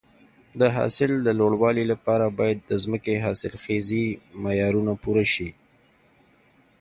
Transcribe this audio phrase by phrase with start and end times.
[0.59, 4.07] د حاصل د لوړوالي لپاره باید د ځمکې حاصلخیزي
[4.43, 5.49] معیارونه پوره شي.